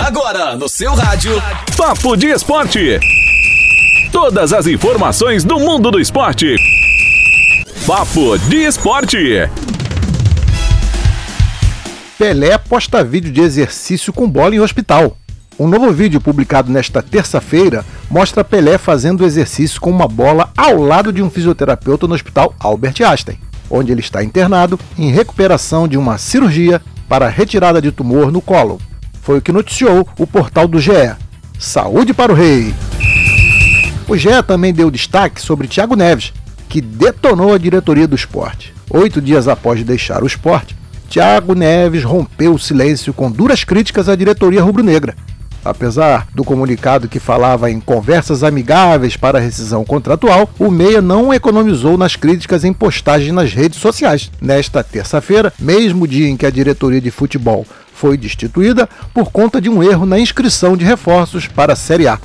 Agora 0.00 0.56
no 0.56 0.66
seu 0.66 0.94
rádio. 0.94 1.32
Papo 1.76 2.16
de 2.16 2.28
Esporte. 2.28 2.98
Todas 4.10 4.50
as 4.50 4.66
informações 4.66 5.44
do 5.44 5.60
mundo 5.60 5.90
do 5.90 6.00
esporte. 6.00 6.56
Papo 7.86 8.38
de 8.38 8.64
Esporte. 8.64 9.18
Pelé 12.18 12.56
posta 12.56 13.04
vídeo 13.04 13.30
de 13.30 13.42
exercício 13.42 14.10
com 14.10 14.28
bola 14.28 14.54
em 14.54 14.60
hospital. 14.60 15.18
Um 15.58 15.68
novo 15.68 15.92
vídeo 15.92 16.18
publicado 16.18 16.72
nesta 16.72 17.02
terça-feira 17.02 17.84
mostra 18.08 18.42
Pelé 18.42 18.78
fazendo 18.78 19.26
exercício 19.26 19.78
com 19.78 19.90
uma 19.90 20.08
bola 20.08 20.50
ao 20.56 20.80
lado 20.80 21.12
de 21.12 21.22
um 21.22 21.28
fisioterapeuta 21.28 22.08
no 22.08 22.14
hospital 22.14 22.54
Albert 22.58 22.94
Einstein, 23.06 23.38
onde 23.68 23.92
ele 23.92 24.00
está 24.00 24.24
internado 24.24 24.80
em 24.98 25.12
recuperação 25.12 25.86
de 25.86 25.98
uma 25.98 26.16
cirurgia 26.16 26.80
para 27.06 27.28
retirada 27.28 27.82
de 27.82 27.92
tumor 27.92 28.32
no 28.32 28.40
colo. 28.40 28.80
Foi 29.30 29.38
o 29.38 29.42
que 29.42 29.52
noticiou 29.52 30.08
o 30.18 30.26
portal 30.26 30.66
do 30.66 30.80
GE. 30.80 31.14
Saúde 31.56 32.12
para 32.12 32.32
o 32.32 32.34
rei! 32.34 32.74
O 34.08 34.16
GE 34.16 34.42
também 34.44 34.74
deu 34.74 34.90
destaque 34.90 35.40
sobre 35.40 35.68
Thiago 35.68 35.94
Neves, 35.94 36.32
que 36.68 36.80
detonou 36.80 37.54
a 37.54 37.58
diretoria 37.58 38.08
do 38.08 38.16
esporte. 38.16 38.74
Oito 38.90 39.20
dias 39.22 39.46
após 39.46 39.84
deixar 39.84 40.24
o 40.24 40.26
esporte, 40.26 40.76
Thiago 41.08 41.54
Neves 41.54 42.02
rompeu 42.02 42.54
o 42.54 42.58
silêncio 42.58 43.14
com 43.14 43.30
duras 43.30 43.62
críticas 43.62 44.08
à 44.08 44.16
diretoria 44.16 44.64
rubro-negra. 44.64 45.14
Apesar 45.64 46.26
do 46.34 46.42
comunicado 46.42 47.06
que 47.06 47.20
falava 47.20 47.70
em 47.70 47.78
conversas 47.78 48.42
amigáveis 48.42 49.16
para 49.16 49.38
rescisão 49.38 49.84
contratual, 49.84 50.50
o 50.58 50.72
Meia 50.72 51.00
não 51.00 51.32
economizou 51.32 51.96
nas 51.96 52.16
críticas 52.16 52.64
em 52.64 52.72
postagens 52.72 53.32
nas 53.32 53.52
redes 53.52 53.78
sociais. 53.78 54.28
Nesta 54.40 54.82
terça-feira, 54.82 55.52
mesmo 55.56 56.08
dia 56.08 56.28
em 56.28 56.36
que 56.36 56.46
a 56.46 56.50
diretoria 56.50 57.00
de 57.00 57.12
futebol 57.12 57.64
foi 58.00 58.16
destituída 58.16 58.88
por 59.12 59.30
conta 59.30 59.60
de 59.60 59.68
um 59.68 59.82
erro 59.82 60.06
na 60.06 60.18
inscrição 60.18 60.74
de 60.74 60.86
reforços 60.86 61.46
para 61.46 61.74
a 61.74 61.76
Série 61.76 62.08
A. 62.08 62.18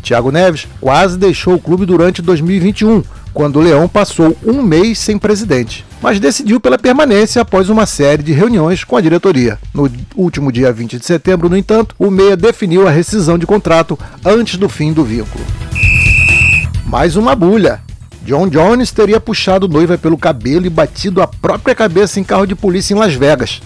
Thiago 0.00 0.30
Neves 0.30 0.68
quase 0.80 1.18
deixou 1.18 1.54
o 1.54 1.60
clube 1.60 1.84
durante 1.84 2.22
2021, 2.22 3.02
quando 3.34 3.56
o 3.56 3.60
Leão 3.60 3.88
passou 3.88 4.36
um 4.44 4.62
mês 4.62 5.00
sem 5.00 5.18
presidente, 5.18 5.84
mas 6.00 6.20
decidiu 6.20 6.60
pela 6.60 6.78
permanência 6.78 7.42
após 7.42 7.68
uma 7.68 7.86
série 7.86 8.22
de 8.22 8.32
reuniões 8.32 8.84
com 8.84 8.96
a 8.96 9.00
diretoria. 9.00 9.58
No 9.74 9.90
último 10.14 10.52
dia 10.52 10.72
20 10.72 11.00
de 11.00 11.04
setembro, 11.04 11.48
no 11.48 11.56
entanto, 11.56 11.96
o 11.98 12.08
Meia 12.08 12.36
definiu 12.36 12.86
a 12.86 12.90
rescisão 12.92 13.36
de 13.36 13.46
contrato 13.46 13.98
antes 14.24 14.56
do 14.56 14.68
fim 14.68 14.92
do 14.92 15.04
vínculo. 15.04 15.44
Mais 16.84 17.16
uma 17.16 17.34
bulha. 17.34 17.80
John 18.22 18.48
Jones 18.48 18.92
teria 18.92 19.18
puxado 19.18 19.66
noiva 19.66 19.98
pelo 19.98 20.16
cabelo 20.16 20.66
e 20.66 20.70
batido 20.70 21.20
a 21.20 21.26
própria 21.26 21.74
cabeça 21.74 22.20
em 22.20 22.24
carro 22.24 22.46
de 22.46 22.54
polícia 22.54 22.94
em 22.94 22.96
Las 22.96 23.14
Vegas. 23.14 23.60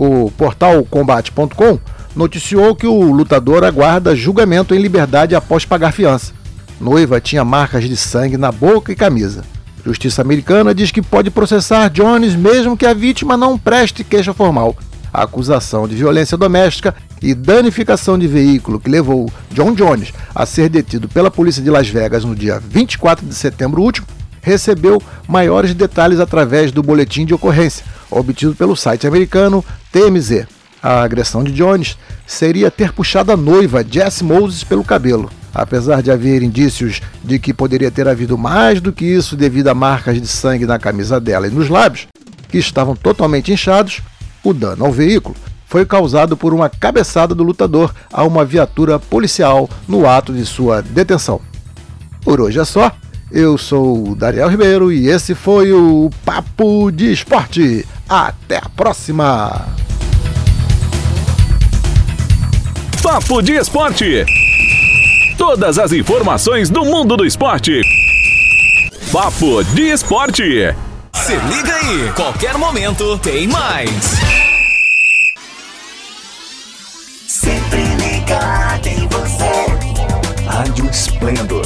O 0.00 0.30
portal 0.30 0.82
combate.com 0.82 1.78
noticiou 2.16 2.74
que 2.74 2.86
o 2.86 3.12
lutador 3.12 3.62
aguarda 3.62 4.16
julgamento 4.16 4.74
em 4.74 4.80
liberdade 4.80 5.34
após 5.34 5.66
pagar 5.66 5.92
fiança. 5.92 6.32
Noiva 6.80 7.20
tinha 7.20 7.44
marcas 7.44 7.84
de 7.84 7.94
sangue 7.98 8.38
na 8.38 8.50
boca 8.50 8.90
e 8.90 8.96
camisa. 8.96 9.44
Justiça 9.84 10.22
americana 10.22 10.74
diz 10.74 10.90
que 10.90 11.02
pode 11.02 11.30
processar 11.30 11.90
Jones 11.90 12.34
mesmo 12.34 12.78
que 12.78 12.86
a 12.86 12.94
vítima 12.94 13.36
não 13.36 13.58
preste 13.58 14.02
queixa 14.02 14.32
formal. 14.32 14.74
A 15.12 15.24
acusação 15.24 15.86
de 15.86 15.96
violência 15.96 16.38
doméstica 16.38 16.94
e 17.20 17.34
danificação 17.34 18.18
de 18.18 18.26
veículo 18.26 18.80
que 18.80 18.88
levou 18.88 19.30
John 19.50 19.74
Jones 19.74 20.14
a 20.34 20.46
ser 20.46 20.70
detido 20.70 21.10
pela 21.10 21.30
polícia 21.30 21.62
de 21.62 21.68
Las 21.68 21.88
Vegas 21.88 22.24
no 22.24 22.34
dia 22.34 22.58
24 22.58 23.26
de 23.26 23.34
setembro 23.34 23.82
último 23.82 24.06
recebeu 24.40 25.02
maiores 25.28 25.74
detalhes 25.74 26.20
através 26.20 26.72
do 26.72 26.82
boletim 26.82 27.26
de 27.26 27.34
ocorrência 27.34 27.84
obtido 28.10 28.54
pelo 28.54 28.76
site 28.76 29.06
americano 29.06 29.64
TMZ. 29.92 30.46
A 30.82 31.02
agressão 31.02 31.44
de 31.44 31.52
Jones 31.52 31.96
seria 32.26 32.70
ter 32.70 32.92
puxado 32.92 33.30
a 33.32 33.36
noiva 33.36 33.84
Jess 33.88 34.22
Moses 34.22 34.64
pelo 34.64 34.84
cabelo. 34.84 35.30
Apesar 35.52 36.02
de 36.02 36.10
haver 36.10 36.42
indícios 36.42 37.02
de 37.22 37.38
que 37.38 37.52
poderia 37.52 37.90
ter 37.90 38.08
havido 38.08 38.38
mais 38.38 38.80
do 38.80 38.92
que 38.92 39.04
isso 39.04 39.36
devido 39.36 39.68
a 39.68 39.74
marcas 39.74 40.20
de 40.20 40.26
sangue 40.26 40.64
na 40.64 40.78
camisa 40.78 41.20
dela 41.20 41.46
e 41.46 41.50
nos 41.50 41.68
lábios, 41.68 42.06
que 42.48 42.58
estavam 42.58 42.96
totalmente 42.96 43.52
inchados, 43.52 44.00
o 44.42 44.54
dano 44.54 44.86
ao 44.86 44.92
veículo 44.92 45.36
foi 45.66 45.86
causado 45.86 46.36
por 46.36 46.52
uma 46.52 46.68
cabeçada 46.68 47.34
do 47.34 47.44
lutador 47.44 47.94
a 48.12 48.24
uma 48.24 48.44
viatura 48.44 48.98
policial 48.98 49.70
no 49.86 50.08
ato 50.08 50.32
de 50.32 50.44
sua 50.44 50.82
detenção. 50.82 51.40
Por 52.22 52.40
hoje 52.40 52.58
é 52.58 52.64
só. 52.64 52.92
Eu 53.30 53.56
sou 53.56 54.10
o 54.10 54.16
Daniel 54.16 54.48
Ribeiro 54.48 54.90
e 54.90 55.08
esse 55.08 55.36
foi 55.36 55.72
o 55.72 56.10
Papo 56.24 56.90
de 56.90 57.12
Esporte. 57.12 57.86
Até 58.10 58.56
a 58.56 58.68
próxima! 58.68 59.68
Papo 63.00 63.40
de 63.40 63.52
Esporte. 63.52 64.26
Todas 65.38 65.78
as 65.78 65.92
informações 65.92 66.68
do 66.68 66.84
mundo 66.84 67.16
do 67.16 67.24
esporte. 67.24 67.80
Papo 69.12 69.62
de 69.62 69.82
Esporte. 69.92 70.74
Se 71.14 71.36
liga 71.36 71.72
aí, 71.72 72.12
qualquer 72.16 72.58
momento 72.58 73.16
tem 73.18 73.46
mais. 73.46 73.88
Sempre 77.28 77.84
ligado 77.94 78.88
em 78.88 79.06
você. 79.06 80.44
Rádio 80.48 80.90
Esplendor 80.90 81.59